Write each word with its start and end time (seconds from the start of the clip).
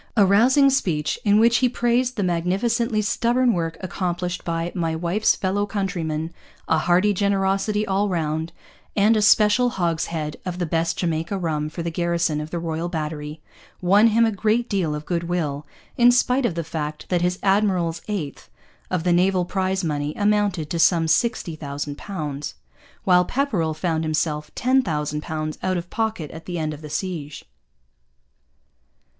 A 0.17 0.25
rousing 0.25 0.71
speech, 0.71 1.19
in 1.23 1.39
which 1.39 1.57
he 1.57 1.69
praised 1.69 2.15
the 2.17 2.23
magnificently 2.23 3.03
stubborn 3.03 3.53
work 3.53 3.77
accomplished 3.81 4.43
by 4.43 4.71
'my 4.73 4.95
wife's 4.95 5.35
fellow 5.35 5.67
countrymen,' 5.67 6.33
a 6.67 6.79
hearty 6.79 7.13
generosity 7.13 7.85
all 7.85 8.09
round, 8.09 8.51
and 8.95 9.15
a 9.15 9.21
special 9.21 9.69
hogshead 9.69 10.37
of 10.43 10.57
the 10.57 10.65
best 10.65 10.97
Jamaica 10.97 11.37
rum 11.37 11.69
for 11.69 11.83
the 11.83 11.91
garrison 11.91 12.41
of 12.41 12.49
the 12.49 12.57
Royal 12.57 12.89
Battery, 12.89 13.43
won 13.79 14.07
him 14.07 14.25
a 14.25 14.31
great 14.31 14.67
deal 14.67 14.95
of 14.95 15.05
goodwill, 15.05 15.67
in 15.97 16.11
spite 16.11 16.47
of 16.47 16.55
the 16.55 16.63
fact 16.63 17.05
that 17.09 17.21
his 17.21 17.37
'Admiral's 17.43 18.01
eighth' 18.07 18.49
of 18.89 19.03
the 19.03 19.13
naval 19.13 19.45
prize 19.45 19.83
money 19.83 20.15
amounted 20.15 20.71
to 20.71 20.79
some 20.79 21.07
sixty 21.07 21.55
thousand 21.55 21.95
pounds, 21.99 22.55
while 23.03 23.23
Pepperrell 23.23 23.75
found 23.75 24.03
himself 24.03 24.49
ten 24.55 24.81
thousand 24.81 25.21
pounds 25.21 25.59
out 25.61 25.77
of 25.77 25.91
pocket 25.91 26.31
at 26.31 26.45
the 26.47 26.57
end 26.57 26.73
of 26.73 26.81
the 26.81 26.89
siege. 26.89 27.45